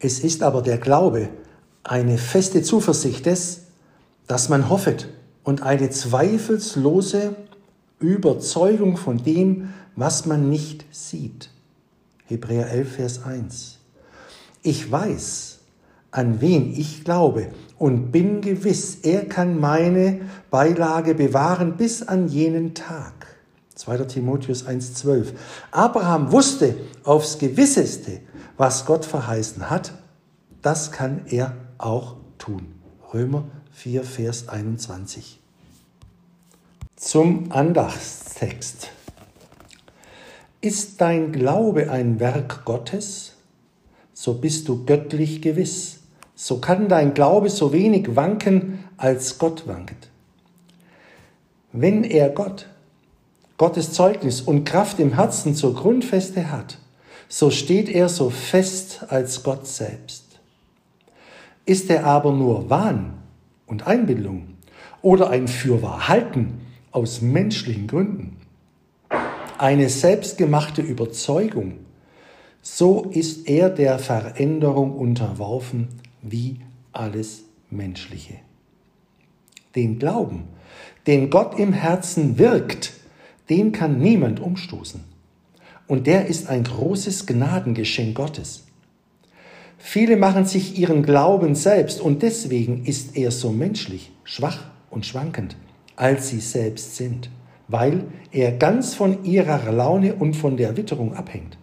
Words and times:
Es 0.00 0.20
ist 0.20 0.42
aber 0.42 0.62
der 0.62 0.78
Glaube 0.78 1.28
eine 1.82 2.18
feste 2.18 2.62
Zuversicht 2.62 3.26
des, 3.26 3.62
dass 4.26 4.48
man 4.48 4.68
hoffet 4.68 5.08
und 5.42 5.62
eine 5.62 5.90
zweifelslose 5.90 7.34
Überzeugung 7.98 8.96
von 8.96 9.22
dem, 9.22 9.70
was 9.96 10.26
man 10.26 10.48
nicht 10.48 10.84
sieht. 10.92 11.50
Hebräer 12.26 12.70
11, 12.70 12.92
Vers 12.92 13.24
1. 13.24 13.78
Ich 14.62 14.90
weiß, 14.90 15.58
an 16.10 16.40
wen 16.40 16.72
ich 16.72 17.04
glaube 17.04 17.48
und 17.78 18.12
bin 18.12 18.40
gewiss, 18.40 18.98
er 19.02 19.24
kann 19.24 19.58
meine 19.58 20.20
Beilage 20.50 21.14
bewahren 21.14 21.76
bis 21.76 22.02
an 22.02 22.28
jenen 22.28 22.74
Tag. 22.74 23.17
2. 23.78 23.98
Timotheus 24.04 24.66
1.12. 24.66 25.34
Abraham 25.70 26.32
wusste 26.32 26.74
aufs 27.04 27.38
Gewisseste, 27.38 28.20
was 28.56 28.84
Gott 28.86 29.04
verheißen 29.04 29.70
hat, 29.70 29.92
das 30.62 30.90
kann 30.90 31.22
er 31.28 31.54
auch 31.78 32.16
tun. 32.38 32.74
Römer 33.14 33.44
4, 33.70 34.02
Vers 34.02 34.48
21. 34.48 35.38
Zum 36.96 37.52
Andachtstext. 37.52 38.90
Ist 40.60 41.00
dein 41.00 41.30
Glaube 41.30 41.88
ein 41.88 42.18
Werk 42.18 42.64
Gottes, 42.64 43.34
so 44.12 44.34
bist 44.34 44.66
du 44.68 44.84
göttlich 44.84 45.40
gewiss. 45.40 46.00
So 46.34 46.58
kann 46.58 46.88
dein 46.88 47.14
Glaube 47.14 47.48
so 47.48 47.72
wenig 47.72 48.16
wanken, 48.16 48.84
als 48.96 49.38
Gott 49.38 49.68
wankt. 49.68 50.10
Wenn 51.70 52.02
er 52.02 52.30
Gott, 52.30 52.66
Gottes 53.58 53.92
Zeugnis 53.92 54.40
und 54.40 54.64
Kraft 54.64 55.00
im 55.00 55.14
Herzen 55.14 55.54
zur 55.54 55.74
Grundfeste 55.74 56.50
hat, 56.50 56.78
so 57.28 57.50
steht 57.50 57.88
er 57.88 58.08
so 58.08 58.30
fest 58.30 59.04
als 59.08 59.42
Gott 59.42 59.66
selbst. 59.66 60.38
Ist 61.66 61.90
er 61.90 62.06
aber 62.06 62.32
nur 62.32 62.70
Wahn 62.70 63.14
und 63.66 63.86
Einbildung 63.86 64.54
oder 65.02 65.30
ein 65.30 65.48
Fürwahrhalten 65.48 66.60
aus 66.92 67.20
menschlichen 67.20 67.88
Gründen, 67.88 68.36
eine 69.58 69.88
selbstgemachte 69.88 70.80
Überzeugung, 70.80 71.80
so 72.62 73.06
ist 73.10 73.48
er 73.48 73.70
der 73.70 73.98
Veränderung 73.98 74.96
unterworfen 74.96 75.88
wie 76.22 76.60
alles 76.92 77.42
Menschliche. 77.70 78.34
Den 79.74 79.98
Glauben, 79.98 80.44
den 81.08 81.28
Gott 81.28 81.58
im 81.58 81.72
Herzen 81.72 82.38
wirkt, 82.38 82.92
den 83.48 83.72
kann 83.72 83.98
niemand 83.98 84.40
umstoßen. 84.40 85.00
Und 85.86 86.06
der 86.06 86.26
ist 86.26 86.48
ein 86.48 86.64
großes 86.64 87.26
Gnadengeschenk 87.26 88.14
Gottes. 88.14 88.64
Viele 89.78 90.16
machen 90.16 90.44
sich 90.44 90.78
ihren 90.78 91.02
Glauben 91.02 91.54
selbst 91.54 92.00
und 92.00 92.22
deswegen 92.22 92.84
ist 92.84 93.16
er 93.16 93.30
so 93.30 93.50
menschlich, 93.50 94.12
schwach 94.24 94.64
und 94.90 95.06
schwankend, 95.06 95.56
als 95.96 96.28
sie 96.28 96.40
selbst 96.40 96.96
sind, 96.96 97.30
weil 97.68 98.04
er 98.32 98.52
ganz 98.52 98.94
von 98.94 99.24
ihrer 99.24 99.72
Laune 99.72 100.14
und 100.14 100.34
von 100.34 100.56
der 100.56 100.76
Witterung 100.76 101.14
abhängt. 101.14 101.56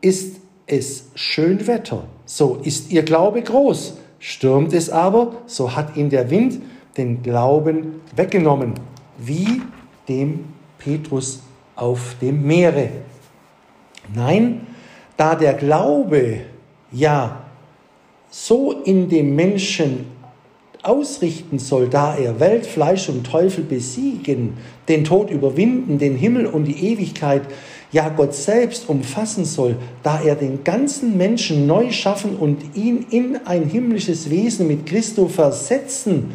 Ist 0.00 0.40
es 0.66 1.10
schön 1.14 1.66
Wetter, 1.66 2.08
so 2.24 2.56
ist 2.62 2.90
ihr 2.90 3.02
Glaube 3.02 3.42
groß. 3.42 3.98
Stürmt 4.18 4.72
es 4.72 4.88
aber, 4.88 5.42
so 5.46 5.76
hat 5.76 5.96
ihn 5.96 6.08
der 6.08 6.30
Wind 6.30 6.62
den 6.96 7.22
Glauben 7.22 8.00
weggenommen, 8.16 8.72
wie 9.18 9.60
dem 10.08 10.46
Petrus 10.84 11.42
auf 11.74 12.16
dem 12.20 12.46
Meere. 12.46 12.88
Nein, 14.14 14.66
da 15.16 15.34
der 15.34 15.54
Glaube 15.54 16.40
ja 16.92 17.44
so 18.30 18.72
in 18.84 19.08
dem 19.08 19.34
Menschen 19.34 20.06
ausrichten 20.82 21.58
soll, 21.58 21.88
da 21.88 22.16
er 22.16 22.40
Welt, 22.40 22.66
Fleisch 22.66 23.08
und 23.08 23.24
Teufel 23.24 23.64
besiegen, 23.64 24.54
den 24.88 25.04
Tod 25.04 25.30
überwinden, 25.30 25.98
den 25.98 26.16
Himmel 26.16 26.46
und 26.46 26.64
die 26.66 26.92
Ewigkeit, 26.92 27.42
ja 27.90 28.08
Gott 28.08 28.34
selbst 28.34 28.88
umfassen 28.88 29.44
soll, 29.44 29.76
da 30.02 30.20
er 30.20 30.34
den 30.34 30.64
ganzen 30.64 31.16
Menschen 31.16 31.66
neu 31.66 31.90
schaffen 31.92 32.36
und 32.36 32.76
ihn 32.76 33.06
in 33.08 33.38
ein 33.46 33.64
himmlisches 33.64 34.28
Wesen 34.28 34.66
mit 34.66 34.84
Christo 34.84 35.28
versetzen 35.28 36.32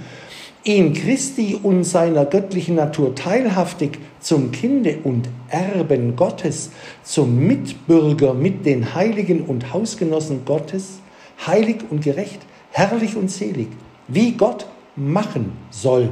ihn 0.64 0.94
Christi 0.94 1.58
und 1.62 1.84
seiner 1.84 2.26
göttlichen 2.26 2.76
Natur 2.76 3.16
teilhaftig 3.16 4.00
zum 4.20 4.52
Kinde 4.52 5.00
und 5.04 5.30
Erben 5.50 6.16
Gottes, 6.16 6.72
zum 7.04 7.48
Mitbürger 7.48 8.34
mit 8.34 8.66
den 8.66 8.94
Heiligen 8.94 9.44
und 9.44 9.74
Hausgenossen 9.74 10.44
Gottes, 10.46 11.00
heilig 11.46 11.78
und 11.90 12.04
gerecht, 12.04 12.42
herrlich 12.72 13.16
und 13.16 13.32
selig, 13.32 13.70
wie 14.08 14.34
Gott 14.34 14.66
machen 14.96 15.54
soll, 15.70 16.10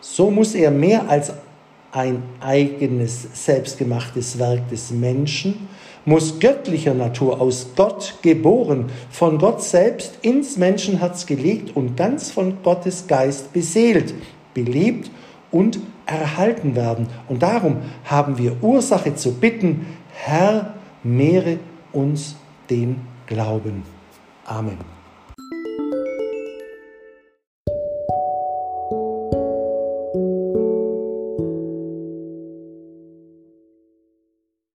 so 0.00 0.30
muss 0.30 0.54
er 0.54 0.70
mehr 0.70 1.08
als 1.08 1.32
ein 1.92 2.22
eigenes 2.40 3.28
selbstgemachtes 3.44 4.38
Werk 4.38 4.68
des 4.68 4.90
Menschen, 4.90 5.68
muss 6.04 6.38
göttlicher 6.40 6.94
Natur 6.94 7.40
aus 7.40 7.68
Gott 7.76 8.14
geboren, 8.22 8.90
von 9.10 9.38
Gott 9.38 9.62
selbst 9.62 10.18
ins 10.22 10.56
Menschenherz 10.56 11.26
gelegt 11.26 11.76
und 11.76 11.96
ganz 11.96 12.30
von 12.30 12.62
Gottes 12.62 13.06
Geist 13.06 13.52
beseelt, 13.52 14.14
belebt 14.54 15.10
und 15.50 15.78
erhalten 16.06 16.74
werden. 16.74 17.08
Und 17.28 17.42
darum 17.42 17.78
haben 18.04 18.38
wir 18.38 18.62
Ursache 18.62 19.14
zu 19.14 19.34
bitten, 19.34 19.86
Herr, 20.12 20.74
mehre 21.02 21.58
uns 21.92 22.36
den 22.68 23.00
Glauben. 23.26 23.82
Amen. 24.44 24.99